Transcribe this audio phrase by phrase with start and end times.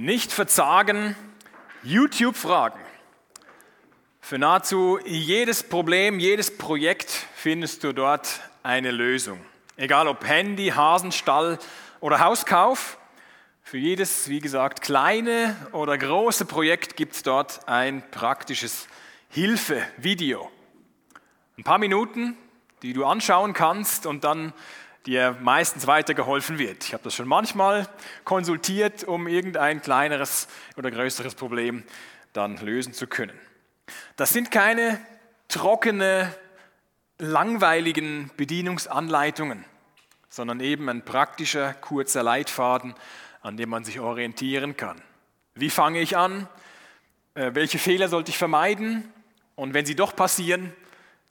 [0.00, 1.14] Nicht verzagen,
[1.82, 2.80] YouTube-Fragen.
[4.22, 9.44] Für nahezu jedes Problem, jedes Projekt findest du dort eine Lösung.
[9.76, 11.58] Egal ob Handy, Hasenstall
[12.00, 12.96] oder Hauskauf,
[13.62, 18.88] für jedes, wie gesagt, kleine oder große Projekt gibt es dort ein praktisches
[19.28, 20.50] Hilfevideo.
[21.58, 22.38] Ein paar Minuten,
[22.80, 24.54] die du anschauen kannst und dann
[25.06, 26.84] dir meistens weitergeholfen wird.
[26.84, 27.88] Ich habe das schon manchmal
[28.24, 31.84] konsultiert, um irgendein kleineres oder größeres Problem
[32.32, 33.38] dann lösen zu können.
[34.16, 35.00] Das sind keine
[35.48, 36.34] trockene,
[37.18, 39.64] langweiligen Bedienungsanleitungen,
[40.28, 42.94] sondern eben ein praktischer, kurzer Leitfaden,
[43.42, 45.00] an dem man sich orientieren kann.
[45.54, 46.48] Wie fange ich an?
[47.34, 49.12] Äh, welche Fehler sollte ich vermeiden?
[49.56, 50.72] Und wenn sie doch passieren,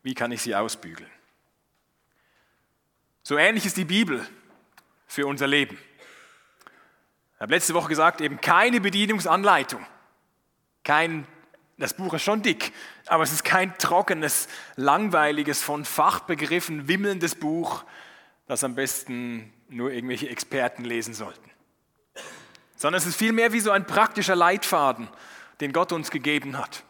[0.03, 1.09] wie kann ich sie ausbügeln?
[3.29, 4.27] So ähnlich ist die Bibel
[5.05, 5.77] für unser Leben.
[7.35, 9.85] Ich habe letzte Woche gesagt, eben keine Bedienungsanleitung.
[10.83, 11.27] Kein,
[11.77, 12.73] das Buch ist schon dick,
[13.05, 17.83] aber es ist kein trockenes, langweiliges, von Fachbegriffen wimmelndes Buch,
[18.47, 21.51] das am besten nur irgendwelche Experten lesen sollten.
[22.77, 25.07] Sondern es ist vielmehr wie so ein praktischer Leitfaden,
[25.61, 26.83] den Gott uns gegeben hat,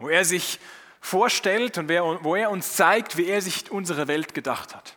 [0.00, 0.58] wo er sich
[1.00, 4.96] vorstellt und wo er uns zeigt, wie er sich unsere Welt gedacht hat.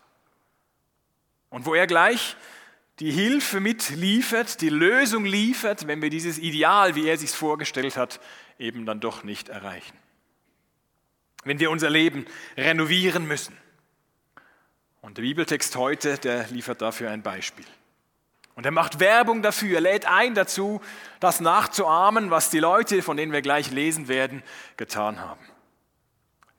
[1.49, 2.35] Und wo er gleich
[2.99, 8.19] die Hilfe mitliefert, die Lösung liefert, wenn wir dieses Ideal, wie er sich vorgestellt hat,
[8.57, 9.97] eben dann doch nicht erreichen.
[11.43, 12.25] Wenn wir unser Leben
[12.57, 13.55] renovieren müssen.
[15.01, 17.65] Und der Bibeltext heute, der liefert dafür ein Beispiel.
[18.55, 20.81] Und er macht Werbung dafür, er lädt ein dazu,
[21.19, 24.41] das nachzuahmen, was die Leute, von denen wir gleich lesen werden,
[24.77, 25.45] getan haben.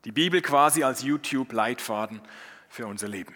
[0.05, 2.21] Die Bibel quasi als YouTube-Leitfaden
[2.69, 3.35] für unser Leben.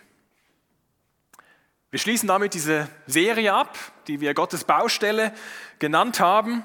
[1.93, 3.77] Wir schließen damit diese Serie ab,
[4.07, 5.31] die wir Gottes Baustelle
[5.79, 6.65] genannt haben.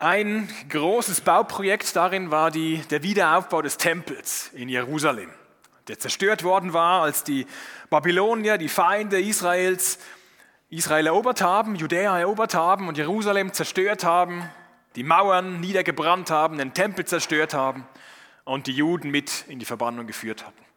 [0.00, 5.30] Ein großes Bauprojekt darin war die, der Wiederaufbau des Tempels in Jerusalem,
[5.86, 7.46] der zerstört worden war, als die
[7.88, 10.00] Babylonier, die Feinde Israels,
[10.70, 14.42] Israel erobert haben, Judäa erobert haben und Jerusalem zerstört haben,
[14.96, 17.86] die Mauern niedergebrannt haben, den Tempel zerstört haben
[18.42, 20.67] und die Juden mit in die Verbannung geführt hatten.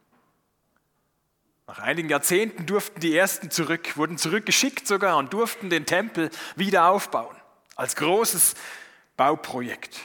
[1.71, 6.87] Nach einigen Jahrzehnten durften die Ersten zurück, wurden zurückgeschickt sogar und durften den Tempel wieder
[6.87, 7.33] aufbauen,
[7.77, 8.55] als großes
[9.15, 9.97] Bauprojekt.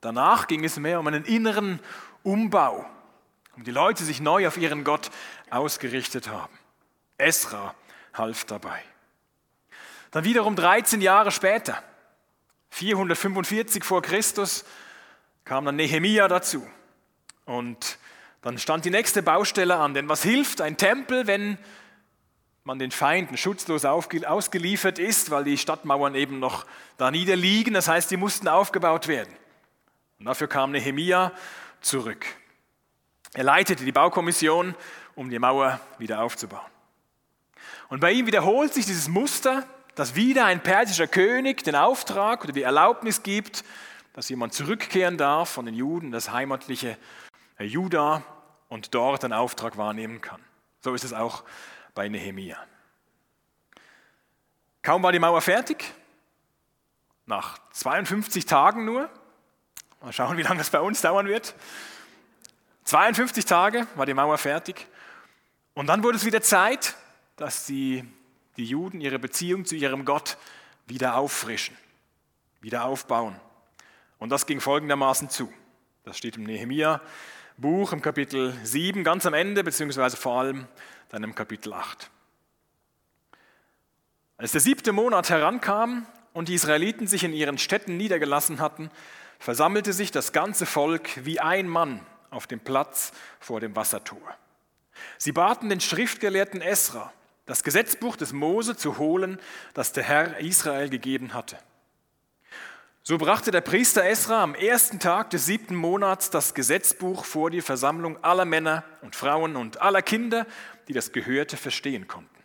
[0.00, 1.78] Danach ging es mehr um einen inneren
[2.24, 2.84] Umbau,
[3.54, 5.08] um die Leute sich neu auf ihren Gott
[5.50, 6.58] ausgerichtet haben.
[7.16, 7.72] Esra
[8.12, 8.82] half dabei.
[10.10, 11.80] Dann wiederum 13 Jahre später,
[12.70, 14.64] 445 vor Christus,
[15.44, 16.66] kam dann Nehemia dazu
[17.44, 18.00] und
[18.42, 19.94] dann stand die nächste Baustelle an.
[19.94, 21.58] Denn was hilft ein Tempel, wenn
[22.66, 27.74] man den Feinden schutzlos ausgeliefert ist, weil die Stadtmauern eben noch da niederliegen.
[27.74, 29.32] Das heißt, die mussten aufgebaut werden.
[30.18, 31.32] Und dafür kam Nehemia
[31.80, 32.26] zurück.
[33.34, 34.74] Er leitete die Baukommission,
[35.14, 36.70] um die Mauer wieder aufzubauen.
[37.88, 39.64] Und bei ihm wiederholt sich dieses Muster,
[39.94, 43.64] dass wieder ein persischer König den Auftrag oder die Erlaubnis gibt,
[44.12, 46.98] dass jemand zurückkehren darf von den Juden, das heimatliche
[47.64, 48.22] Juda,
[48.68, 50.42] und dort einen Auftrag wahrnehmen kann.
[50.80, 51.44] So ist es auch
[51.94, 52.58] bei Nehemia.
[54.82, 55.84] Kaum war die Mauer fertig,
[57.26, 59.10] nach 52 Tagen nur,
[60.00, 61.54] mal schauen, wie lange das bei uns dauern wird.
[62.84, 64.86] 52 Tage war die Mauer fertig
[65.74, 66.94] und dann wurde es wieder Zeit,
[67.34, 68.04] dass die,
[68.56, 70.38] die Juden ihre Beziehung zu ihrem Gott
[70.86, 71.76] wieder auffrischen,
[72.60, 73.40] wieder aufbauen.
[74.18, 75.52] Und das ging folgendermaßen zu.
[76.04, 77.00] Das steht im Nehemia
[77.58, 80.68] Buch im Kapitel 7, ganz am Ende, beziehungsweise vor allem
[81.08, 82.10] dann im Kapitel 8.
[84.36, 88.90] Als der siebte Monat herankam und die Israeliten sich in ihren Städten niedergelassen hatten,
[89.38, 94.36] versammelte sich das ganze Volk wie ein Mann auf dem Platz vor dem Wassertor.
[95.16, 97.10] Sie baten den Schriftgelehrten Esra,
[97.46, 99.40] das Gesetzbuch des Mose zu holen,
[99.72, 101.56] das der Herr Israel gegeben hatte.
[103.08, 107.60] So brachte der Priester Esra am ersten Tag des siebten Monats das Gesetzbuch vor die
[107.60, 110.44] Versammlung aller Männer und Frauen und aller Kinder,
[110.88, 112.36] die das Gehörte verstehen konnten.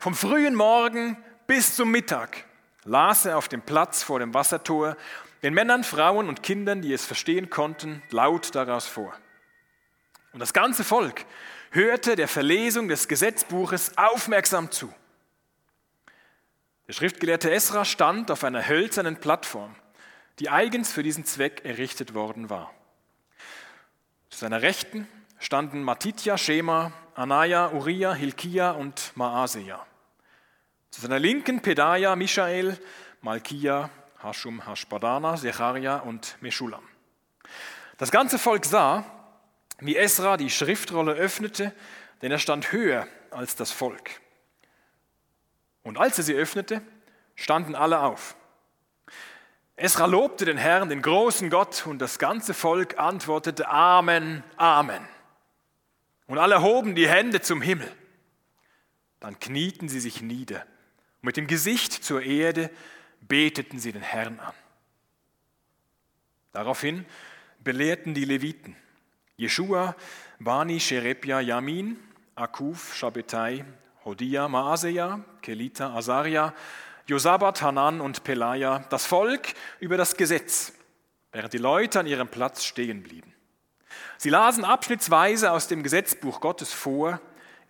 [0.00, 1.16] Vom frühen Morgen
[1.46, 2.44] bis zum Mittag
[2.84, 4.98] las er auf dem Platz vor dem Wassertor
[5.42, 9.14] den Männern, Frauen und Kindern, die es verstehen konnten, laut daraus vor.
[10.34, 11.24] Und das ganze Volk
[11.70, 14.92] hörte der Verlesung des Gesetzbuches aufmerksam zu.
[16.86, 19.74] Der Schriftgelehrte Esra stand auf einer hölzernen Plattform,
[20.38, 22.72] die eigens für diesen Zweck errichtet worden war.
[24.28, 25.08] Zu seiner Rechten
[25.38, 29.86] standen Matitja, Shema, Anaya, Uriah, Hilkia und Maaseja.
[30.90, 32.78] Zu seiner Linken Pedaja, Michael,
[33.22, 33.90] Malkia,
[34.22, 36.86] Hashum, Hashbadana, Secharia und Meschulam.
[37.96, 39.04] Das ganze Volk sah,
[39.78, 41.72] wie Esra die Schriftrolle öffnete,
[42.22, 44.20] denn er stand höher als das Volk.
[45.84, 46.82] Und als er sie öffnete,
[47.36, 48.34] standen alle auf.
[49.76, 55.06] Esra lobte den Herrn, den großen Gott, und das ganze Volk antwortete Amen, Amen.
[56.26, 57.90] Und alle hoben die Hände zum Himmel.
[59.20, 60.66] Dann knieten sie sich nieder
[61.24, 62.70] und mit dem Gesicht zur Erde
[63.22, 64.52] beteten sie den Herrn an.
[66.52, 67.06] Daraufhin
[67.60, 68.76] belehrten die Leviten
[69.36, 69.96] Jeshua,
[70.38, 71.96] Bani, Sherebia, Yamin,
[72.34, 73.64] Akuf, Shabbetai,
[74.04, 76.54] Hodia, Maaseja, Kelita, Asaria,
[77.06, 80.72] Josabat, Hanan und Pelaja das Volk über das Gesetz,
[81.32, 83.32] während die Leute an ihrem Platz stehen blieben.
[84.18, 87.20] Sie lasen abschnittsweise aus dem Gesetzbuch Gottes vor,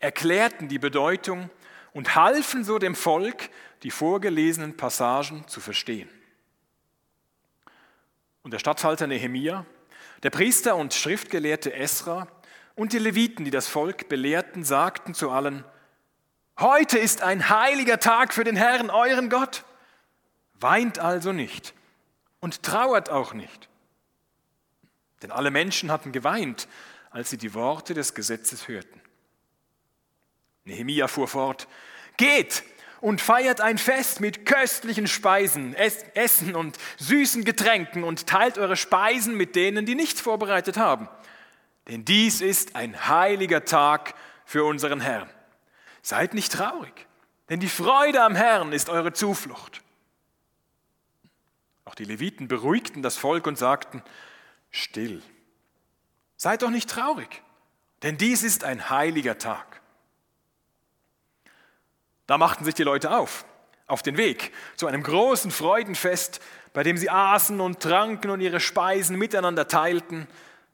[0.00, 1.50] erklärten die Bedeutung
[1.92, 3.50] und halfen so dem Volk,
[3.82, 6.08] die vorgelesenen Passagen zu verstehen.
[8.42, 9.64] Und der Statthalter Nehemia,
[10.22, 12.28] der Priester und Schriftgelehrte Esra
[12.74, 15.64] und die Leviten, die das Volk belehrten, sagten zu allen,
[16.58, 19.64] Heute ist ein heiliger Tag für den Herrn, euren Gott.
[20.54, 21.74] Weint also nicht
[22.40, 23.68] und trauert auch nicht.
[25.22, 26.68] Denn alle Menschen hatten geweint,
[27.10, 29.00] als sie die Worte des Gesetzes hörten.
[30.64, 31.66] Nehemia fuhr fort,
[32.16, 32.62] geht
[33.00, 39.36] und feiert ein Fest mit köstlichen Speisen, Essen und süßen Getränken und teilt eure Speisen
[39.36, 41.08] mit denen, die nichts vorbereitet haben.
[41.88, 44.14] Denn dies ist ein heiliger Tag
[44.46, 45.28] für unseren Herrn.
[46.04, 47.06] Seid nicht traurig,
[47.48, 49.82] denn die Freude am Herrn ist eure Zuflucht.
[51.86, 54.02] Auch die Leviten beruhigten das Volk und sagten,
[54.70, 55.22] still,
[56.36, 57.42] seid doch nicht traurig,
[58.02, 59.80] denn dies ist ein heiliger Tag.
[62.26, 63.46] Da machten sich die Leute auf,
[63.86, 66.42] auf den Weg zu einem großen Freudenfest,
[66.74, 70.28] bei dem sie aßen und tranken und ihre Speisen miteinander teilten,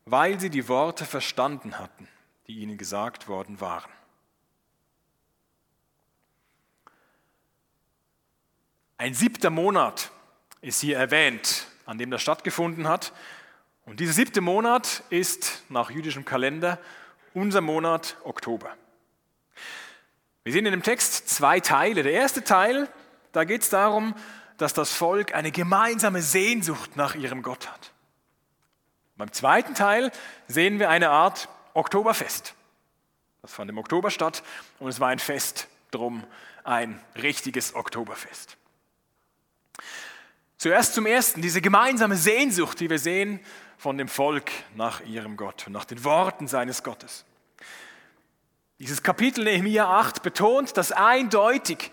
[0.06, 2.08] weil sie die Worte verstanden hatten,
[2.48, 3.92] die ihnen gesagt worden waren.
[9.00, 10.10] Ein siebter Monat
[10.60, 13.14] ist hier erwähnt, an dem das stattgefunden hat.
[13.86, 16.78] Und dieser siebte Monat ist nach jüdischem Kalender
[17.32, 18.76] unser Monat Oktober.
[20.44, 22.02] Wir sehen in dem Text zwei Teile.
[22.02, 22.90] Der erste Teil,
[23.32, 24.14] da geht es darum,
[24.58, 27.92] dass das Volk eine gemeinsame Sehnsucht nach ihrem Gott hat.
[29.16, 30.12] Beim zweiten Teil
[30.46, 32.54] sehen wir eine Art Oktoberfest.
[33.40, 34.42] Das fand im Oktober statt
[34.78, 36.22] und es war ein Fest drum,
[36.64, 38.58] ein richtiges Oktoberfest.
[40.60, 43.40] Zuerst zum Ersten, diese gemeinsame Sehnsucht, die wir sehen
[43.78, 47.24] von dem Volk nach ihrem Gott und nach den Worten seines Gottes.
[48.78, 51.90] Dieses Kapitel Nehemiah 8 betont das eindeutig,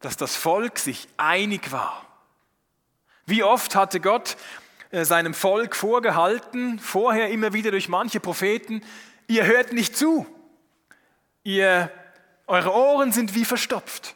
[0.00, 2.06] dass das Volk sich einig war.
[3.26, 4.38] Wie oft hatte Gott
[4.92, 8.80] äh, seinem Volk vorgehalten, vorher immer wieder durch manche Propheten,
[9.26, 10.26] ihr hört nicht zu,
[11.42, 11.90] ihr,
[12.46, 14.14] eure Ohren sind wie verstopft,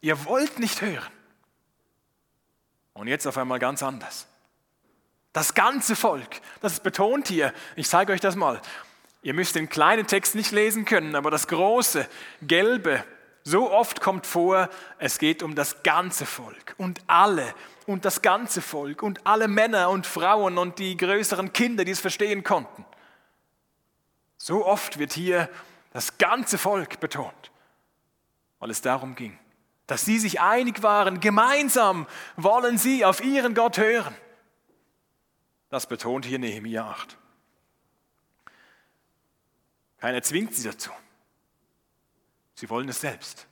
[0.00, 1.17] ihr wollt nicht hören.
[2.98, 4.26] Und jetzt auf einmal ganz anders.
[5.32, 7.52] Das ganze Volk, das ist betont hier.
[7.76, 8.60] Ich zeige euch das mal.
[9.22, 12.08] Ihr müsst den kleinen Text nicht lesen können, aber das große,
[12.42, 13.04] gelbe,
[13.44, 14.68] so oft kommt vor,
[14.98, 17.54] es geht um das ganze Volk und alle
[17.86, 22.00] und das ganze Volk und alle Männer und Frauen und die größeren Kinder, die es
[22.00, 22.84] verstehen konnten.
[24.38, 25.48] So oft wird hier
[25.92, 27.52] das ganze Volk betont,
[28.58, 29.38] weil es darum ging
[29.88, 34.14] dass sie sich einig waren, gemeinsam wollen sie auf ihren Gott hören.
[35.70, 37.16] Das betont hier Nehemiah 8.
[39.98, 40.90] Keiner zwingt sie dazu.
[42.54, 43.46] Sie wollen es selbst.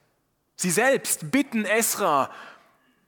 [0.57, 2.31] Sie selbst bitten Esra,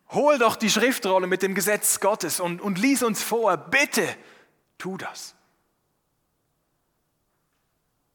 [0.08, 4.08] hol doch die Schriftrolle mit dem Gesetz Gottes und, und lies uns vor, bitte,
[4.78, 5.34] tu das.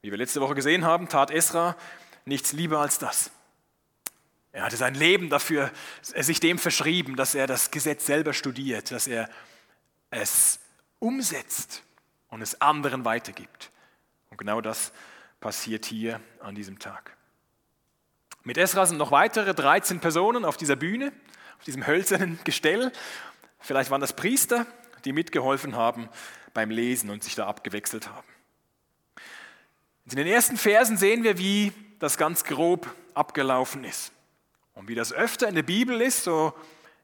[0.01, 1.77] Wie wir letzte Woche gesehen haben, tat Esra
[2.25, 3.29] nichts lieber als das.
[4.53, 9.07] Er hatte sein Leben dafür, sich dem verschrieben, dass er das Gesetz selber studiert, dass
[9.07, 9.29] er
[10.11, 10.59] es
[10.99, 11.83] umsetzt
[12.29, 13.71] und es anderen weitergibt.
[14.29, 14.93] Und genau das
[15.39, 17.17] passiert hier an diesem Tag.
[18.43, 21.11] Mit Esra sind noch weitere 13 Personen auf dieser Bühne,
[21.57, 22.91] auf diesem hölzernen Gestell.
[23.59, 24.67] Vielleicht waren das Priester,
[25.03, 26.09] die mitgeholfen haben
[26.53, 28.27] beim Lesen und sich da abgewechselt haben.
[30.09, 34.12] In den ersten Versen sehen wir, wie das ganz grob abgelaufen ist.
[34.73, 36.53] Und wie das öfter in der Bibel ist, so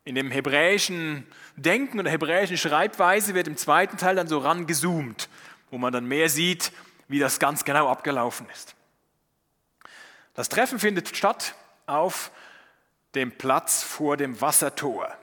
[0.04, 5.30] in dem hebräischen Denken oder hebräischen Schreibweise wird im zweiten Teil dann so rangezoomt,
[5.70, 6.72] wo man dann mehr sieht,
[7.08, 8.76] wie das ganz genau abgelaufen ist.
[10.34, 12.32] Das Treffen findet statt auf
[13.16, 15.14] dem Platz vor dem Wassertor.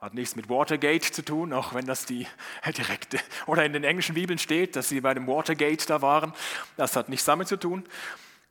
[0.00, 2.26] Hat nichts mit Watergate zu tun, auch wenn das die
[2.76, 6.32] direkte oder in den englischen Bibeln steht, dass sie bei dem Watergate da waren.
[6.76, 7.84] Das hat nichts damit zu tun.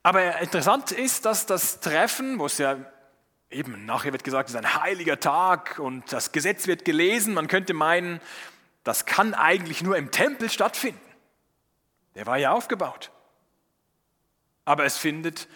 [0.02, 2.78] Aber interessant ist, dass das Treffen, wo es ja
[3.50, 7.48] eben nachher wird gesagt, es ist ein heiliger Tag und das Gesetz wird gelesen, man
[7.48, 8.20] könnte meinen,
[8.84, 11.00] das kann eigentlich nur im Tempel stattfinden.
[12.14, 13.10] Der war ja aufgebaut.
[14.64, 15.48] Aber es findet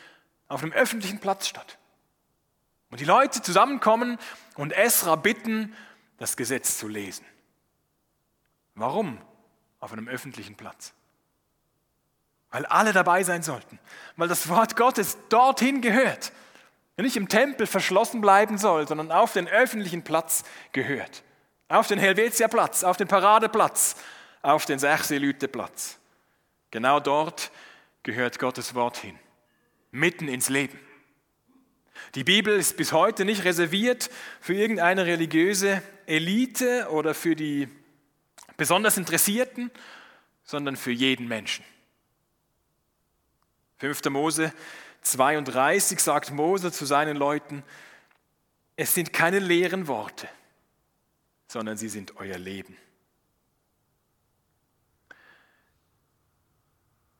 [0.49, 1.79] auf einem öffentlichen Platz statt.
[2.91, 4.19] Und die Leute zusammenkommen
[4.57, 5.75] und Esra bitten,
[6.19, 7.25] das Gesetz zu lesen.
[8.75, 9.19] Warum
[9.81, 10.95] auf einem öffentlichen Platz?
[12.55, 13.81] Weil alle dabei sein sollten,
[14.15, 16.31] weil das Wort Gottes dorthin gehört.
[16.97, 21.25] Nicht im Tempel verschlossen bleiben soll, sondern auf den öffentlichen Platz gehört.
[21.67, 23.97] Auf den Helvetia-Platz, auf den Paradeplatz,
[24.43, 25.99] auf den Sechselüte-Platz.
[26.71, 27.51] Genau dort
[28.05, 29.19] gehört Gottes Wort hin,
[29.91, 30.79] mitten ins Leben.
[32.15, 37.69] Die Bibel ist bis heute nicht reserviert für irgendeine religiöse Elite oder für die
[38.57, 39.73] besonders Interessierten,
[40.45, 41.65] sondern für jeden Menschen.
[43.79, 44.05] 5.
[44.11, 44.53] Mose
[45.03, 47.63] 32 sagt Mose zu seinen Leuten,
[48.77, 50.29] es sind keine leeren Worte,
[51.47, 52.77] sondern sie sind euer Leben.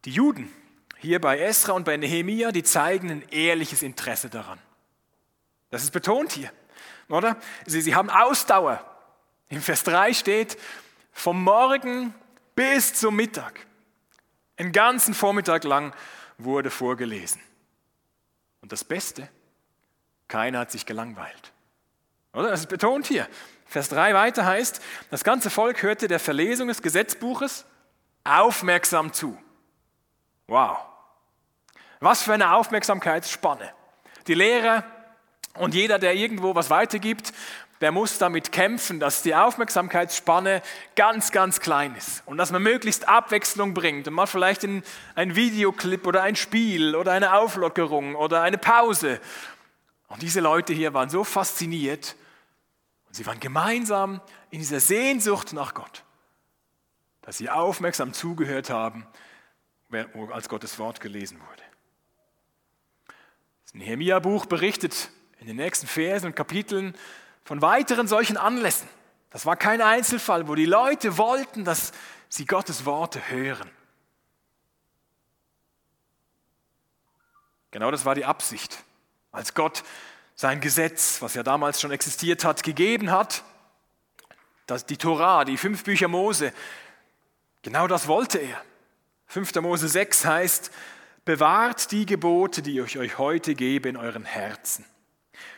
[0.05, 0.53] Die Juden
[0.99, 4.59] hier bei Esra und bei Nehemia, die zeigen ein ehrliches Interesse daran.
[5.71, 6.51] Das ist betont hier,
[7.09, 7.37] oder?
[7.67, 8.85] Sie, sie haben Ausdauer.
[9.49, 10.59] Im Vers 3 steht,
[11.13, 12.15] vom Morgen
[12.55, 13.67] bis zum Mittag.
[14.57, 15.95] Einen ganzen Vormittag lang
[16.39, 17.41] wurde vorgelesen.
[18.61, 19.29] Und das Beste,
[20.29, 21.53] keiner hat sich gelangweilt.
[22.33, 22.51] Oder?
[22.51, 23.29] Das ist betont hier.
[23.67, 27.65] Vers 3 weiter heißt, das ganze Volk hörte der Verlesung des Gesetzbuches
[28.25, 29.39] aufmerksam zu.
[30.47, 30.79] Wow.
[32.01, 33.73] Was für eine Aufmerksamkeitsspanne.
[34.27, 34.85] Die Lehrer
[35.55, 37.33] und jeder, der irgendwo was weitergibt,
[37.81, 40.63] der muss damit kämpfen, dass die Aufmerksamkeitsspanne
[40.97, 44.83] ganz, ganz klein ist und dass man möglichst Abwechslung bringt und mal vielleicht in
[45.15, 49.21] ein Videoclip oder ein Spiel oder eine Auflockerung oder eine Pause.
[50.09, 52.15] Und diese Leute hier waren so fasziniert
[53.09, 56.05] und sie waren gemeinsam in dieser Sehnsucht nach Gott,
[57.23, 59.07] dass sie aufmerksam zugehört haben,
[60.33, 61.63] als Gottes Wort gelesen wurde.
[63.65, 66.95] Das Nehemiah-Buch berichtet in den nächsten Versen und Kapiteln
[67.45, 68.89] von weiteren solchen Anlässen.
[69.31, 71.93] Das war kein Einzelfall, wo die Leute wollten, dass
[72.29, 73.71] sie Gottes Worte hören.
[77.71, 78.85] Genau das war die Absicht.
[79.33, 79.83] Als Gott
[80.37, 83.43] sein Gesetz, was ja damals schon existiert hat, gegeben hat,
[84.67, 86.53] dass die Torah, die fünf Bücher Mose,
[87.63, 88.63] genau das wollte er.
[89.27, 89.55] 5.
[89.57, 90.71] Mose 6 heißt,
[91.25, 94.85] bewahrt die Gebote, die ich euch heute gebe, in euren Herzen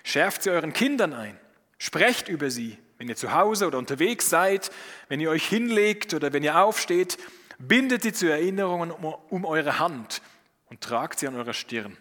[0.02, 1.38] Schärft sie euren Kindern ein.
[1.78, 4.70] Sprecht über sie, wenn ihr zu Hause oder unterwegs seid,
[5.08, 7.18] wenn ihr euch hinlegt oder wenn ihr aufsteht.
[7.58, 10.22] Bindet sie zu Erinnerungen um eure Hand
[10.66, 11.96] und tragt sie an eurer Stirn.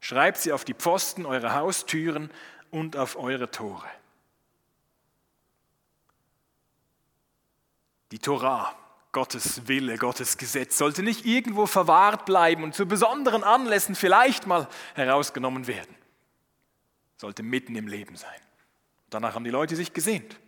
[0.00, 2.30] Schreibt sie auf die Pfosten eurer Haustüren
[2.70, 3.86] und auf eure Tore.
[8.12, 8.74] Die Torah,
[9.12, 14.68] Gottes Wille, Gottes Gesetz, sollte nicht irgendwo verwahrt bleiben und zu besonderen Anlässen vielleicht mal
[14.94, 15.94] herausgenommen werden
[17.20, 18.40] sollte mitten im Leben sein.
[19.10, 20.38] Danach haben die Leute sich gesehnt.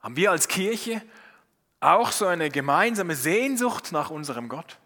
[0.00, 1.02] Haben wir als Kirche
[1.80, 4.78] auch so eine gemeinsame Sehnsucht nach unserem Gott?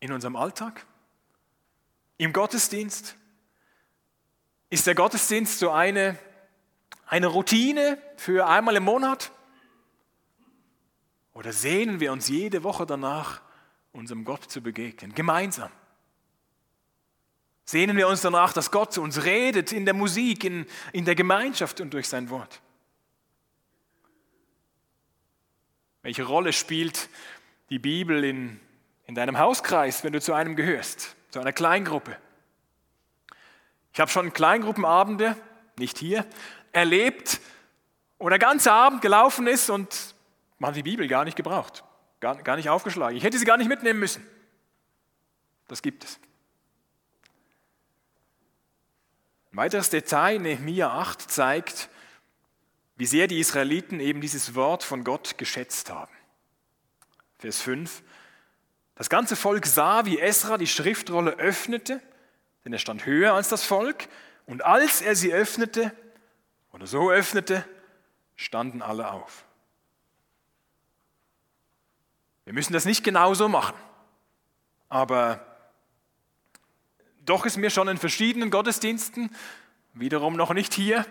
[0.00, 0.84] In unserem Alltag?
[2.16, 3.16] Im Gottesdienst?
[4.70, 6.18] Ist der Gottesdienst so eine,
[7.06, 9.30] eine Routine für einmal im Monat?
[11.34, 13.42] Oder sehnen wir uns jede Woche danach,
[13.92, 15.70] unserem Gott zu begegnen, gemeinsam?
[17.64, 21.14] Sehnen wir uns danach, dass Gott zu uns redet in der Musik, in, in der
[21.14, 22.60] Gemeinschaft und durch sein Wort.
[26.02, 27.08] Welche Rolle spielt
[27.70, 28.60] die Bibel in,
[29.06, 32.16] in deinem Hauskreis, wenn du zu einem gehörst, zu einer Kleingruppe?
[33.92, 35.36] Ich habe schon Kleingruppenabende,
[35.78, 36.26] nicht hier,
[36.72, 37.40] erlebt,
[38.18, 40.14] wo der ganze Abend gelaufen ist und
[40.58, 41.84] man hat die Bibel gar nicht gebraucht,
[42.20, 43.16] gar, gar nicht aufgeschlagen.
[43.16, 44.26] Ich hätte sie gar nicht mitnehmen müssen.
[45.68, 46.18] Das gibt es.
[49.52, 51.90] Ein weiteres Detail, Nehemiah 8, zeigt,
[52.96, 56.12] wie sehr die Israeliten eben dieses Wort von Gott geschätzt haben.
[57.38, 58.02] Vers 5.
[58.94, 62.00] Das ganze Volk sah, wie Esra die Schriftrolle öffnete,
[62.64, 64.08] denn er stand höher als das Volk,
[64.46, 65.94] und als er sie öffnete
[66.72, 67.62] oder so öffnete,
[68.36, 69.44] standen alle auf.
[72.44, 73.76] Wir müssen das nicht genauso machen,
[74.88, 75.51] aber
[77.24, 79.30] Doch ist mir schon in verschiedenen Gottesdiensten,
[79.94, 81.06] wiederum noch nicht hier,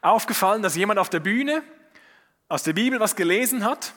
[0.00, 1.62] aufgefallen, dass jemand auf der Bühne
[2.48, 3.94] aus der Bibel was gelesen hat,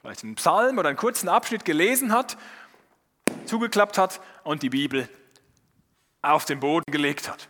[0.00, 2.36] vielleicht einen Psalm oder einen kurzen Abschnitt gelesen hat,
[3.44, 5.08] zugeklappt hat und die Bibel
[6.22, 7.48] auf den Boden gelegt hat.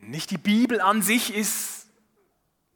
[0.00, 1.86] Nicht die Bibel an sich ist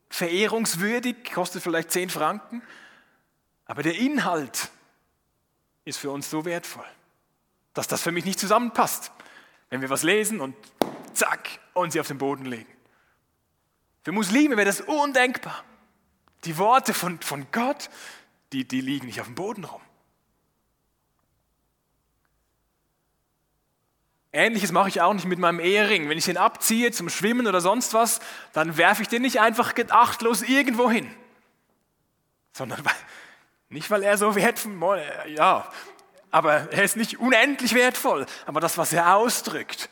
[0.08, 2.62] verehrungswürdig, kostet vielleicht 10 Franken,
[3.66, 4.70] aber der Inhalt
[5.84, 6.86] ist für uns so wertvoll,
[7.78, 9.12] dass das für mich nicht zusammenpasst,
[9.70, 10.56] wenn wir was lesen und
[11.12, 12.66] zack und sie auf den Boden legen.
[14.02, 15.62] Für Muslime wäre das undenkbar.
[16.42, 17.88] Die Worte von, von Gott,
[18.52, 19.80] die, die liegen nicht auf dem Boden rum.
[24.32, 26.08] Ähnliches mache ich auch nicht mit meinem Ehering.
[26.08, 28.18] Wenn ich den abziehe zum Schwimmen oder sonst was,
[28.52, 31.08] dann werfe ich den nicht einfach achtlos irgendwo hin.
[32.52, 32.94] Sondern weil,
[33.68, 35.70] nicht, weil er so wertvoll ja,
[36.30, 38.26] aber er ist nicht unendlich wertvoll.
[38.46, 39.88] Aber das, was er ausdrückt,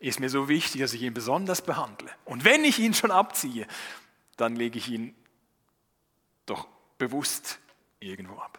[0.00, 2.10] ist mir so wichtig, dass ich ihn besonders behandle.
[2.24, 3.66] Und wenn ich ihn schon abziehe,
[4.36, 5.14] dann lege ich ihn
[6.46, 6.66] doch
[6.98, 7.60] bewusst
[8.00, 8.58] irgendwo ab.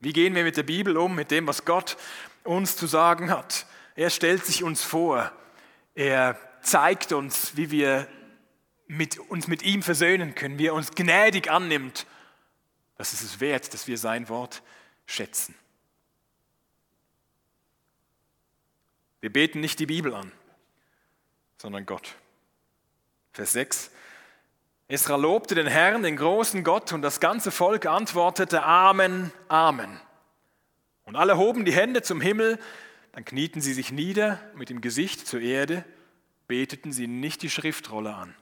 [0.00, 1.96] Wie gehen wir mit der Bibel um, mit dem, was Gott
[2.44, 3.66] uns zu sagen hat?
[3.96, 5.32] Er stellt sich uns vor.
[5.94, 8.06] Er zeigt uns, wie wir
[8.86, 12.06] mit, uns mit ihm versöhnen können, wie er uns gnädig annimmt.
[12.96, 14.62] Das ist es wert, dass wir sein Wort
[15.06, 15.54] schätzen.
[19.20, 20.32] Wir beten nicht die Bibel an,
[21.56, 22.14] sondern Gott.
[23.32, 23.90] Vers 6.
[24.88, 30.00] Esra lobte den Herrn, den großen Gott, und das ganze Volk antwortete Amen, Amen.
[31.04, 32.58] Und alle hoben die Hände zum Himmel,
[33.12, 35.84] dann knieten sie sich nieder mit dem Gesicht zur Erde,
[36.46, 38.34] beteten sie nicht die Schriftrolle an,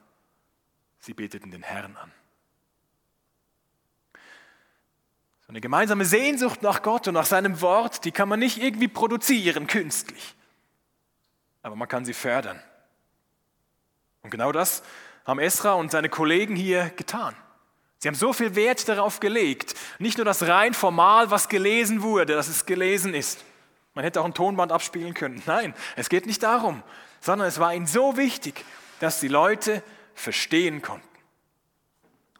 [0.99, 2.11] sie beteten den Herrn an.
[5.41, 8.87] So eine gemeinsame Sehnsucht nach Gott und nach seinem Wort, die kann man nicht irgendwie
[8.87, 10.35] produzieren künstlich,
[11.67, 12.61] aber man kann sie fördern.
[14.21, 14.83] Und genau das
[15.25, 17.35] haben Esra und seine Kollegen hier getan.
[17.99, 22.35] Sie haben so viel Wert darauf gelegt, nicht nur das rein formal, was gelesen wurde,
[22.35, 23.43] dass es gelesen ist,
[23.95, 25.41] man hätte auch ein Tonband abspielen können.
[25.45, 26.83] Nein, es geht nicht darum,
[27.19, 28.63] sondern es war ihnen so wichtig,
[28.99, 31.07] dass die Leute verstehen konnten.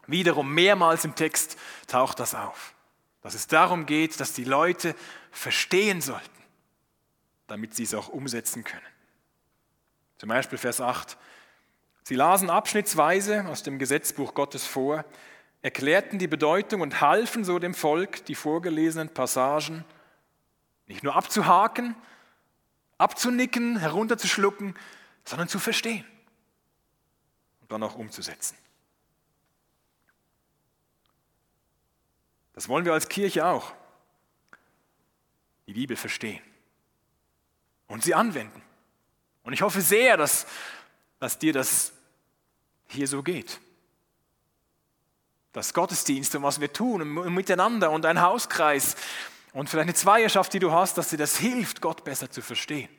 [0.05, 2.75] Wiederum mehrmals im Text taucht das auf,
[3.23, 4.95] dass es darum geht, dass die Leute
[5.31, 6.29] verstehen sollten,
[7.47, 8.85] damit sie es auch umsetzen können.
[10.17, 11.17] Zum Beispiel Vers 8.
[12.03, 15.05] Sie lasen abschnittsweise aus dem Gesetzbuch Gottes vor,
[15.61, 19.83] erklärten die Bedeutung und halfen so dem Volk, die vorgelesenen Passagen
[20.87, 21.95] nicht nur abzuhaken,
[22.97, 24.73] abzunicken, herunterzuschlucken,
[25.25, 26.05] sondern zu verstehen
[27.59, 28.57] und dann auch umzusetzen.
[32.53, 33.73] Das wollen wir als Kirche auch.
[35.67, 36.41] Die Bibel verstehen
[37.87, 38.61] und sie anwenden.
[39.47, 40.45] Und ich hoffe sehr, dass,
[41.19, 41.93] dass dir das
[42.89, 43.61] hier so geht.
[45.53, 48.97] Das Gottesdienst und was wir tun und miteinander und ein Hauskreis,
[49.53, 52.89] und vielleicht eine Zweierschaft, die du hast, dass dir das hilft, Gott besser zu verstehen.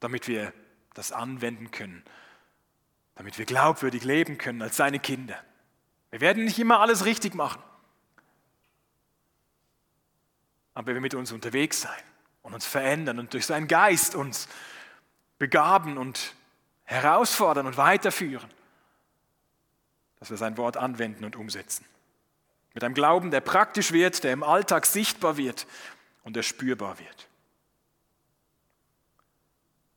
[0.00, 0.52] Damit wir
[0.94, 2.02] das anwenden können,
[3.14, 5.40] damit wir glaubwürdig leben können als seine Kinder.
[6.10, 7.62] Wir werden nicht immer alles richtig machen,
[10.74, 12.02] aber wir mit uns unterwegs sein
[12.42, 14.48] und uns verändern und durch seinen Geist uns
[15.38, 16.34] begaben und
[16.84, 18.50] herausfordern und weiterführen,
[20.18, 21.84] dass wir sein Wort anwenden und umsetzen.
[22.74, 25.66] Mit einem Glauben, der praktisch wird, der im Alltag sichtbar wird
[26.24, 27.28] und der spürbar wird.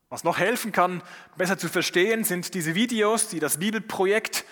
[0.10, 1.01] Was noch helfen kann,
[1.36, 4.45] besser zu verstehen, sind diese Videos, die das Bibelprojekt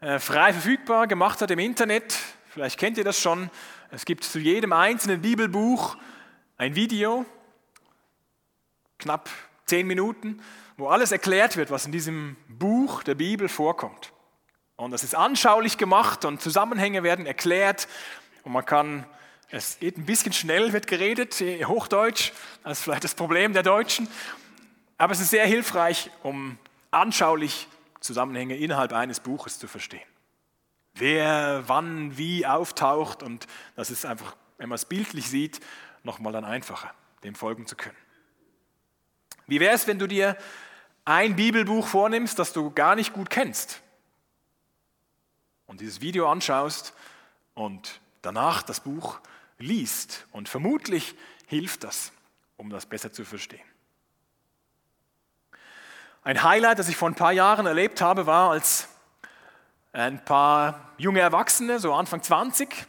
[0.00, 2.16] äh, frei verfügbar gemacht hat im Internet.
[2.50, 3.50] Vielleicht kennt ihr das schon.
[3.90, 5.96] Es gibt zu jedem einzelnen Bibelbuch
[6.58, 7.24] ein Video,
[8.98, 9.30] knapp
[9.64, 10.42] zehn Minuten,
[10.76, 14.12] wo alles erklärt wird, was in diesem Buch der Bibel vorkommt.
[14.76, 17.88] Und das ist anschaulich gemacht und Zusammenhänge werden erklärt
[18.42, 19.06] und man kann,
[19.50, 22.32] es geht ein bisschen schnell, wird geredet, Hochdeutsch,
[22.64, 24.08] das ist vielleicht das Problem der Deutschen,
[24.98, 26.58] aber es ist sehr hilfreich, um
[26.90, 27.68] anschaulich
[28.00, 30.02] Zusammenhänge innerhalb eines Buches zu verstehen.
[30.94, 35.60] Wer wann wie auftaucht und das ist einfach, wenn man es bildlich sieht,
[36.08, 36.92] nochmal dann einfacher,
[37.22, 37.96] dem folgen zu können.
[39.46, 40.36] Wie wäre es, wenn du dir
[41.04, 43.80] ein Bibelbuch vornimmst, das du gar nicht gut kennst?
[45.68, 46.92] und dieses Video anschaust
[47.54, 49.20] und danach das Buch
[49.58, 50.26] liest.
[50.32, 51.14] Und vermutlich
[51.46, 52.10] hilft das,
[52.56, 53.60] um das besser zu verstehen.
[56.24, 58.88] Ein Highlight, das ich vor ein paar Jahren erlebt habe, war, als
[59.92, 62.86] ein paar junge Erwachsene, so Anfang 20,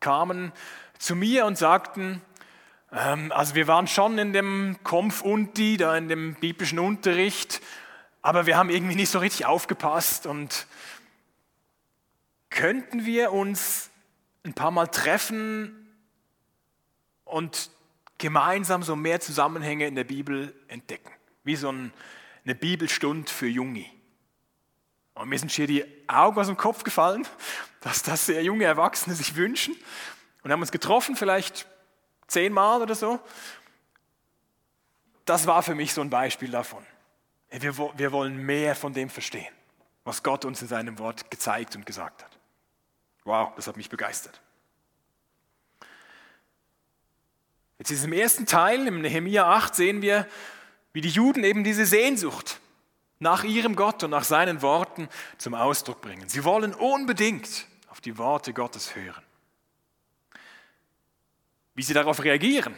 [0.00, 0.52] kamen
[0.98, 2.22] zu mir und sagten,
[2.92, 7.62] also wir waren schon in dem Konf-Unti, da in dem biblischen Unterricht,
[8.20, 10.66] aber wir haben irgendwie nicht so richtig aufgepasst und
[12.50, 13.88] könnten wir uns
[14.44, 15.88] ein paar Mal treffen
[17.24, 17.70] und
[18.18, 21.10] gemeinsam so mehr Zusammenhänge in der Bibel entdecken,
[21.44, 23.90] wie so eine Bibelstund für Jungi.
[25.14, 27.26] Und mir sind schier die Augen aus dem Kopf gefallen,
[27.80, 29.74] dass das sehr junge Erwachsene sich wünschen.
[30.42, 31.66] Und haben uns getroffen, vielleicht
[32.32, 33.20] zehnmal oder so.
[35.24, 36.84] Das war für mich so ein Beispiel davon.
[37.50, 39.52] Wir, wir wollen mehr von dem verstehen,
[40.04, 42.38] was Gott uns in seinem Wort gezeigt und gesagt hat.
[43.24, 44.40] Wow, das hat mich begeistert.
[47.78, 50.26] Jetzt in diesem ersten Teil, im Nehemiah 8, sehen wir,
[50.92, 52.60] wie die Juden eben diese Sehnsucht
[53.18, 56.28] nach ihrem Gott und nach seinen Worten zum Ausdruck bringen.
[56.28, 59.22] Sie wollen unbedingt auf die Worte Gottes hören.
[61.74, 62.74] Wie sie darauf reagieren,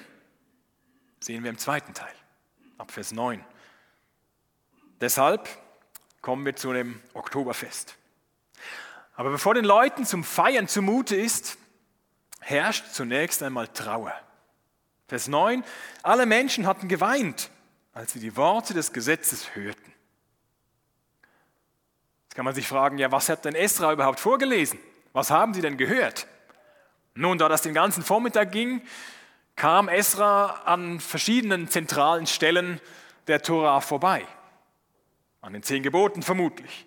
[1.21, 2.15] sehen wir im zweiten Teil,
[2.79, 3.45] ab Vers 9.
[5.01, 5.49] Deshalb
[6.21, 7.97] kommen wir zu dem Oktoberfest.
[9.17, 11.59] Aber bevor den Leuten zum Feiern zumute ist,
[12.41, 14.15] herrscht zunächst einmal Trauer.
[15.09, 15.65] Vers 9,
[16.03, 17.51] alle Menschen hatten geweint,
[17.93, 19.93] als sie die Worte des Gesetzes hörten.
[22.25, 24.79] Jetzt kann man sich fragen, ja, was hat denn Esra überhaupt vorgelesen?
[25.13, 26.27] Was haben sie denn gehört?
[27.15, 28.83] Nun, da das den ganzen Vormittag ging,
[29.55, 32.81] kam Esra an verschiedenen zentralen Stellen
[33.29, 34.27] der Tora vorbei.
[35.41, 36.87] An den zehn Geboten vermutlich.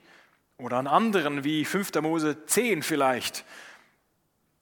[0.57, 1.93] Oder an anderen wie 5.
[2.01, 3.45] Mose 10 vielleicht.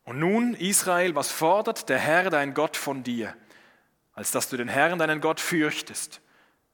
[0.03, 3.35] Und nun, Israel, was fordert der Herr dein Gott von dir,
[4.13, 6.21] als dass du den Herrn deinen Gott fürchtest,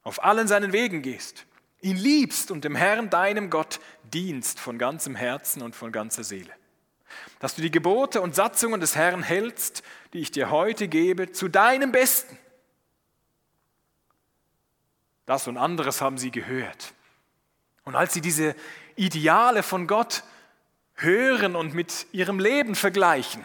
[0.02, 1.46] auf allen seinen Wegen gehst,
[1.80, 6.52] ihn liebst und dem Herrn deinem Gott dienst von ganzem Herzen und von ganzer Seele
[7.38, 11.48] dass du die Gebote und Satzungen des Herrn hältst, die ich dir heute gebe, zu
[11.48, 12.38] deinem Besten.
[15.26, 16.94] Das und anderes haben sie gehört.
[17.84, 18.54] Und als sie diese
[18.96, 20.22] Ideale von Gott
[20.94, 23.44] hören und mit ihrem Leben vergleichen,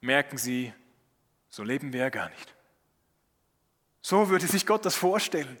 [0.00, 0.72] merken sie,
[1.48, 2.54] so leben wir ja gar nicht.
[4.00, 5.56] So würde sich Gott das vorstellen.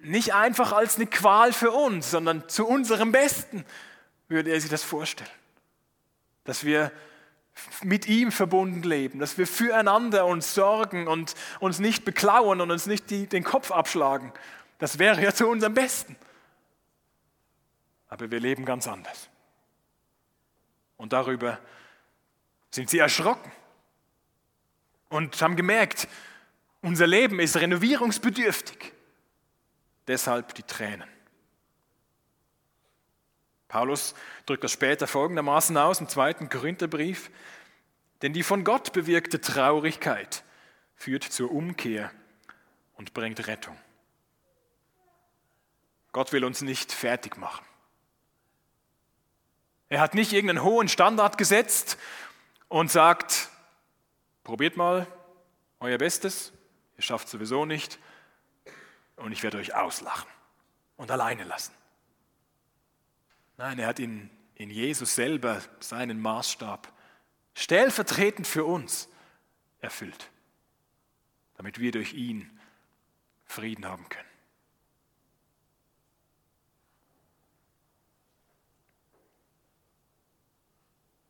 [0.00, 3.64] Nicht einfach als eine Qual für uns, sondern zu unserem Besten
[4.28, 5.30] würde er sich das vorstellen.
[6.44, 6.92] Dass wir
[7.82, 12.86] mit ihm verbunden leben, dass wir füreinander uns sorgen und uns nicht beklauen und uns
[12.86, 14.32] nicht die, den Kopf abschlagen.
[14.78, 16.16] Das wäre ja zu unserem Besten.
[18.08, 19.28] Aber wir leben ganz anders.
[20.96, 21.58] Und darüber
[22.70, 23.52] sind sie erschrocken
[25.08, 26.08] und haben gemerkt,
[26.80, 28.92] unser Leben ist renovierungsbedürftig.
[30.06, 31.08] Deshalb die Tränen.
[33.72, 37.30] Paulus drückt das später folgendermaßen aus im zweiten Korintherbrief,
[38.20, 40.44] denn die von Gott bewirkte Traurigkeit
[40.94, 42.10] führt zur Umkehr
[42.98, 43.74] und bringt Rettung.
[46.12, 47.64] Gott will uns nicht fertig machen.
[49.88, 51.96] Er hat nicht irgendeinen hohen Standard gesetzt
[52.68, 53.48] und sagt,
[54.44, 55.06] probiert mal
[55.80, 56.52] euer Bestes,
[56.98, 57.98] ihr schafft sowieso nicht
[59.16, 60.28] und ich werde euch auslachen
[60.98, 61.72] und alleine lassen.
[63.56, 66.92] Nein, er hat in, in Jesus selber seinen Maßstab
[67.54, 69.08] stellvertretend für uns
[69.80, 70.30] erfüllt,
[71.56, 72.58] damit wir durch ihn
[73.44, 74.28] Frieden haben können.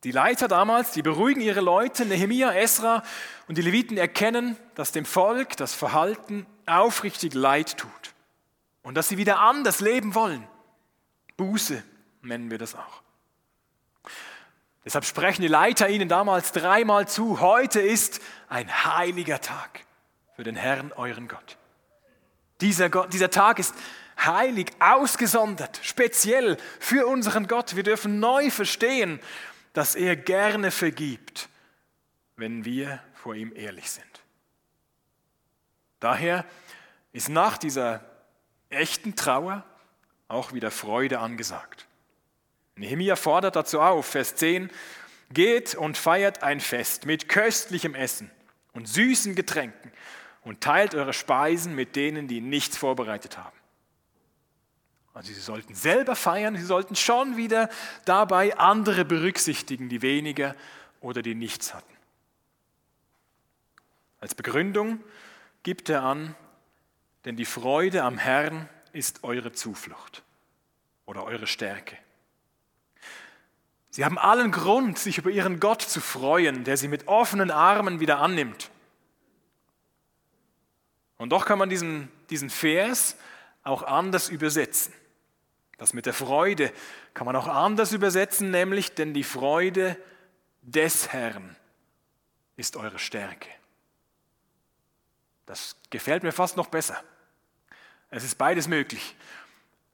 [0.03, 3.03] Die Leiter damals, die beruhigen ihre Leute, Nehemia, Esra
[3.47, 8.13] und die Leviten erkennen, dass dem Volk das Verhalten aufrichtig leid tut
[8.81, 10.45] und dass sie wieder anders leben wollen.
[11.37, 11.83] Buße,
[12.23, 13.01] nennen wir das auch.
[14.85, 19.85] Deshalb sprechen die Leiter ihnen damals dreimal zu, heute ist ein heiliger Tag
[20.35, 21.57] für den Herrn, euren Gott.
[22.59, 23.73] Dieser, Gott, dieser Tag ist
[24.17, 27.75] heilig, ausgesondert, speziell für unseren Gott.
[27.75, 29.19] Wir dürfen neu verstehen,
[29.73, 31.49] dass er gerne vergibt,
[32.35, 34.05] wenn wir vor ihm ehrlich sind.
[35.99, 36.45] Daher
[37.13, 38.03] ist nach dieser
[38.69, 39.63] echten Trauer
[40.27, 41.87] auch wieder Freude angesagt.
[42.75, 44.69] Nehemiah fordert dazu auf, Vers 10,
[45.31, 48.31] geht und feiert ein Fest mit köstlichem Essen
[48.73, 49.91] und süßen Getränken
[50.43, 53.57] und teilt eure Speisen mit denen, die nichts vorbereitet haben.
[55.13, 57.69] Also sie sollten selber feiern, sie sollten schon wieder
[58.05, 60.55] dabei andere berücksichtigen, die weniger
[61.01, 61.93] oder die nichts hatten.
[64.19, 65.03] Als Begründung
[65.61, 66.35] gibt er an,
[67.25, 70.23] denn die Freude am Herrn ist eure Zuflucht
[71.05, 71.97] oder eure Stärke.
[73.93, 77.99] Sie haben allen Grund, sich über ihren Gott zu freuen, der sie mit offenen Armen
[77.99, 78.71] wieder annimmt.
[81.19, 83.15] Und doch kann man diesen, diesen Vers
[83.61, 84.95] auch anders übersetzen.
[85.77, 86.73] Das mit der Freude
[87.13, 89.95] kann man auch anders übersetzen, nämlich, denn die Freude
[90.63, 91.55] des Herrn
[92.57, 93.49] ist eure Stärke.
[95.45, 96.99] Das gefällt mir fast noch besser.
[98.09, 99.15] Es ist beides möglich.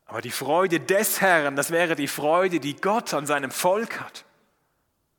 [0.10, 4.26] Aber die Freude des Herrn, das wäre die Freude, die Gott an seinem Volk hat,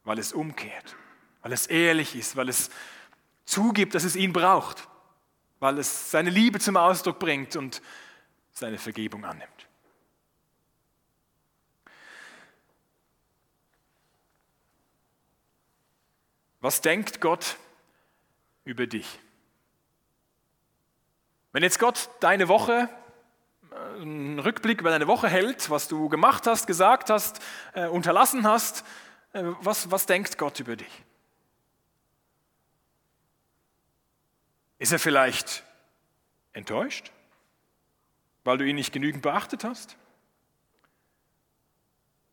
[0.03, 0.96] weil es umkehrt,
[1.42, 2.70] weil es ehrlich ist, weil es
[3.44, 4.88] zugibt, dass es ihn braucht,
[5.61, 7.81] weil es seine Liebe zum Ausdruck bringt und
[8.50, 9.68] seine Vergebung annimmt.
[16.61, 17.59] Was denkt Gott
[18.64, 19.20] über dich?
[21.53, 22.88] Wenn jetzt Gott deine Woche,
[23.72, 27.40] einen Rückblick über deine Woche hält, was du gemacht hast, gesagt hast,
[27.74, 28.85] äh, unterlassen hast,
[29.33, 31.04] äh, was, was denkt Gott über dich?
[34.78, 35.62] Ist er vielleicht
[36.52, 37.12] enttäuscht,
[38.44, 39.96] weil du ihn nicht genügend beachtet hast?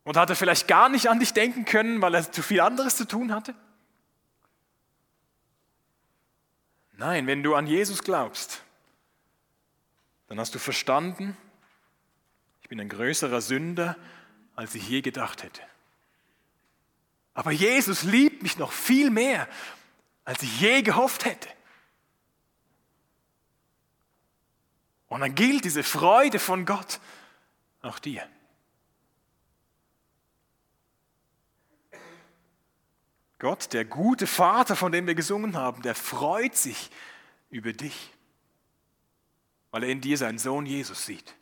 [0.04, 2.96] Und hat er vielleicht gar nicht an dich denken können, weil er zu viel anderes
[2.96, 3.54] zu tun hatte?
[6.92, 8.64] Nein, wenn du an Jesus glaubst,
[10.28, 11.36] dann hast du verstanden,
[12.62, 13.96] ich bin ein größerer Sünder,
[14.54, 15.62] als ich je gedacht hätte.
[17.34, 19.48] Aber Jesus liebt mich noch viel mehr,
[20.24, 21.48] als ich je gehofft hätte.
[25.08, 27.00] Und dann gilt diese Freude von Gott
[27.80, 28.28] auch dir.
[33.38, 36.90] Gott, der gute Vater, von dem wir gesungen haben, der freut sich
[37.50, 38.12] über dich,
[39.70, 41.34] weil er in dir seinen Sohn Jesus sieht,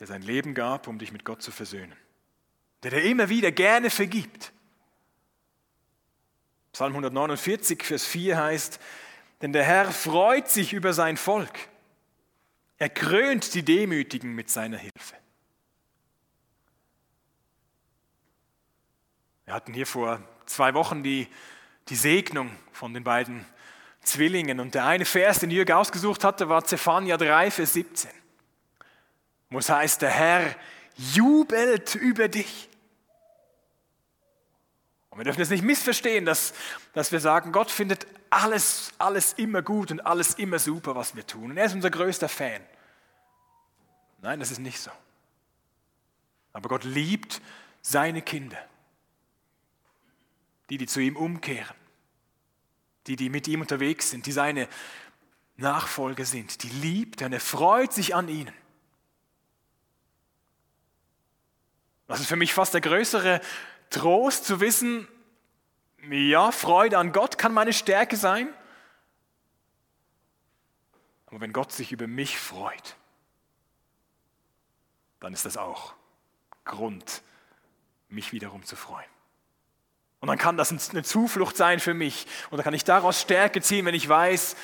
[0.00, 1.96] der sein Leben gab, um dich mit Gott zu versöhnen,
[2.82, 4.52] der dir immer wieder gerne vergibt.
[6.72, 8.80] Psalm 149, Vers 4 heißt,
[9.42, 11.68] denn der Herr freut sich über sein Volk.
[12.78, 15.16] Er krönt die Demütigen mit seiner Hilfe.
[19.44, 21.28] Wir hatten hier vor zwei Wochen die,
[21.88, 23.46] die Segnung von den beiden
[24.04, 28.10] Zwillingen und der eine Vers, den Jürgen ausgesucht hatte, war Zephania 3, Vers 17.
[29.50, 30.54] Wo es heißt, der Herr
[30.96, 32.68] jubelt über dich.
[35.10, 36.54] Und wir dürfen es nicht missverstehen, dass,
[36.92, 41.26] dass wir sagen, Gott findet alles, alles immer gut und alles immer super, was wir
[41.26, 41.52] tun.
[41.52, 42.60] Und er ist unser größter Fan.
[44.22, 44.90] Nein, das ist nicht so.
[46.52, 47.40] Aber Gott liebt
[47.82, 48.58] seine Kinder
[50.70, 51.76] die, die zu ihm umkehren,
[53.06, 54.68] die, die mit ihm unterwegs sind, die seine
[55.56, 58.54] Nachfolger sind, die liebt und er freut sich an ihnen.
[62.06, 63.40] Das ist für mich fast der größere
[63.90, 65.08] Trost zu wissen,
[66.10, 68.52] ja, Freude an Gott kann meine Stärke sein,
[71.26, 72.96] aber wenn Gott sich über mich freut,
[75.20, 75.94] dann ist das auch
[76.64, 77.22] Grund,
[78.08, 79.13] mich wiederum zu freuen.
[80.24, 82.26] Und dann kann das eine Zuflucht sein für mich.
[82.48, 84.56] Und dann kann ich daraus Stärke ziehen, wenn ich weiß,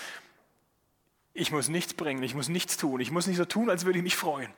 [1.35, 3.99] ich muss nichts bringen, ich muss nichts tun, ich muss nicht so tun, als würde
[3.99, 4.51] ich mich freuen.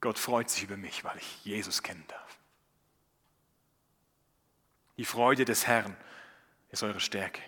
[0.00, 2.38] Gott freut sich über mich, weil ich Jesus kennen darf.
[4.96, 5.94] Die Freude des Herrn
[6.70, 7.42] ist eure Stärke.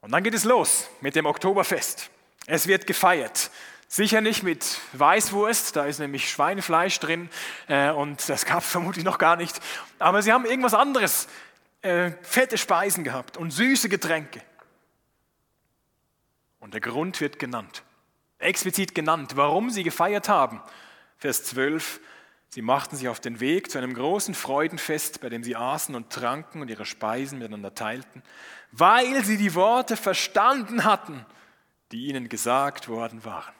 [0.00, 2.10] Und dann geht es los mit dem Oktoberfest.
[2.46, 3.52] Es wird gefeiert.
[3.90, 7.30] Sicher nicht mit Weißwurst, da ist nämlich Schweinefleisch drin
[7.68, 9.58] äh, und das gab es vermutlich noch gar nicht.
[9.98, 11.26] Aber sie haben irgendwas anderes,
[11.80, 14.42] äh, fette Speisen gehabt und süße Getränke.
[16.60, 17.82] Und der Grund wird genannt,
[18.38, 20.60] explizit genannt, warum sie gefeiert haben.
[21.16, 22.00] Vers 12,
[22.50, 26.10] sie machten sich auf den Weg zu einem großen Freudenfest, bei dem sie aßen und
[26.10, 28.22] tranken und ihre Speisen miteinander teilten,
[28.70, 31.24] weil sie die Worte verstanden hatten,
[31.90, 33.57] die ihnen gesagt worden waren.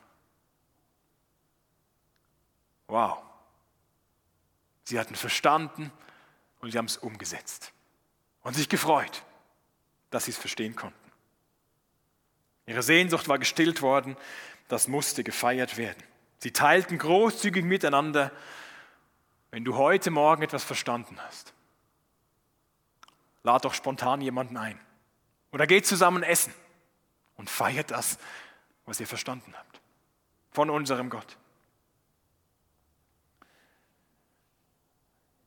[2.89, 3.19] Wow.
[4.85, 5.93] Sie hatten verstanden
[6.61, 7.73] und sie haben es umgesetzt
[8.43, 9.23] und sich gefreut,
[10.11, 10.99] dass sie es verstehen konnten.
[12.67, 14.17] Ihre Sehnsucht war gestillt worden,
[14.69, 16.03] das musste gefeiert werden.
[16.39, 18.33] Sie teilten großzügig miteinander,
[19.51, 21.53] wenn du heute Morgen etwas verstanden hast.
[23.43, 24.79] Lad doch spontan jemanden ein.
[25.53, 26.53] Oder geht zusammen essen
[27.37, 28.19] und feiert das,
[28.85, 29.81] was ihr verstanden habt.
[30.51, 31.37] Von unserem Gott.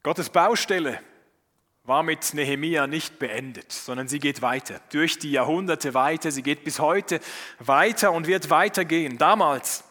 [0.03, 0.99] Gottes Baustelle
[1.83, 6.63] war mit Nehemia nicht beendet, sondern sie geht weiter, durch die Jahrhunderte weiter, sie geht
[6.63, 7.19] bis heute
[7.59, 9.17] weiter und wird weitergehen.
[9.17, 9.83] Damals,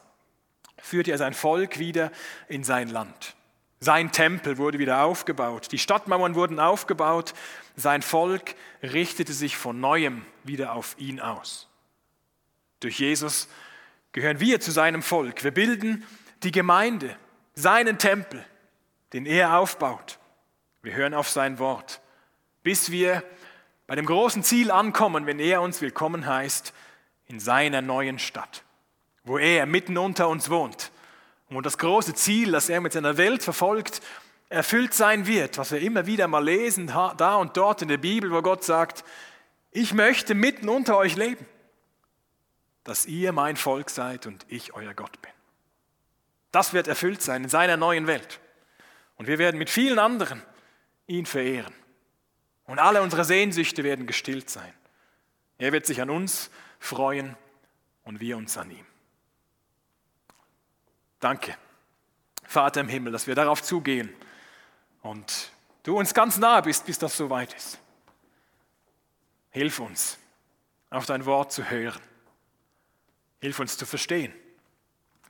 [0.83, 2.11] führte er sein Volk wieder
[2.49, 3.37] in sein Land.
[3.81, 7.33] Sein Tempel wurde wieder aufgebaut, die Stadtmauern wurden aufgebaut,
[7.77, 11.67] sein Volk richtete sich von neuem wieder auf ihn aus.
[12.81, 13.49] Durch Jesus
[14.13, 15.45] gehören wir zu seinem Volk.
[15.45, 16.05] Wir bilden
[16.43, 17.17] die Gemeinde,
[17.55, 18.45] seinen Tempel,
[19.13, 20.19] den er aufbaut.
[20.83, 22.01] Wir hören auf sein Wort,
[22.63, 23.23] bis wir
[23.87, 26.73] bei dem großen Ziel ankommen, wenn er uns willkommen heißt,
[27.27, 28.65] in seiner neuen Stadt,
[29.25, 30.91] wo er mitten unter uns wohnt
[31.49, 34.01] und das große Ziel, das er mit seiner Welt verfolgt,
[34.49, 38.31] erfüllt sein wird, was wir immer wieder mal lesen, da und dort in der Bibel,
[38.33, 39.05] wo Gott sagt,
[39.71, 41.47] ich möchte mitten unter euch leben,
[42.85, 45.31] dass ihr mein Volk seid und ich euer Gott bin.
[46.51, 48.41] Das wird erfüllt sein in seiner neuen Welt.
[49.21, 50.43] Und wir werden mit vielen anderen
[51.07, 51.75] ihn verehren.
[52.65, 54.73] Und alle unsere Sehnsüchte werden gestillt sein.
[55.59, 57.37] Er wird sich an uns freuen
[58.05, 58.87] und wir uns an ihm.
[61.19, 61.55] Danke,
[62.45, 64.11] Vater im Himmel, dass wir darauf zugehen
[65.03, 65.53] und
[65.83, 67.79] du uns ganz nahe bist, bis das soweit ist.
[69.51, 70.17] Hilf uns,
[70.89, 72.01] auf dein Wort zu hören.
[73.43, 74.33] Hilf uns zu verstehen.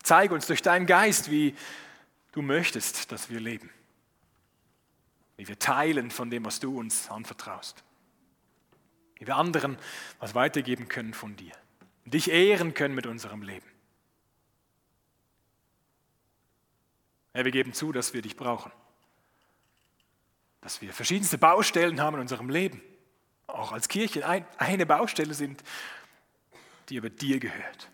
[0.05, 1.57] Zeig uns durch deinen Geist, wie
[2.31, 3.69] du möchtest, dass wir leben.
[5.41, 7.83] Wie wir teilen von dem, was du uns anvertraust.
[9.15, 9.79] Wie wir anderen
[10.19, 11.55] was weitergeben können von dir.
[12.05, 13.67] Dich ehren können mit unserem Leben.
[17.33, 18.71] Herr, wir geben zu, dass wir dich brauchen.
[20.61, 22.83] Dass wir verschiedenste Baustellen haben in unserem Leben.
[23.47, 24.27] Auch als Kirche
[24.59, 25.65] eine Baustelle sind,
[26.91, 27.89] die aber dir gehört.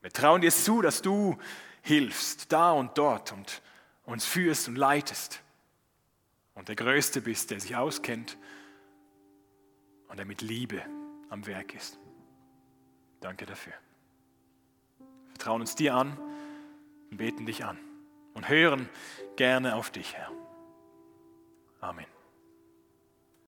[0.00, 1.36] Wir trauen dir zu, dass du
[1.82, 3.60] hilfst, da und dort und
[4.06, 5.43] uns führst und leitest.
[6.54, 8.38] Und der Größte bist, der sich auskennt
[10.08, 10.82] und der mit Liebe
[11.30, 11.98] am Werk ist.
[13.20, 13.72] Danke dafür.
[14.98, 16.16] Wir vertrauen uns dir an
[17.10, 17.78] und beten dich an
[18.34, 18.88] und hören
[19.36, 20.30] gerne auf dich, Herr.
[21.80, 22.13] Amen.